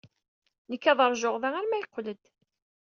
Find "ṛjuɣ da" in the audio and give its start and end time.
1.13-1.49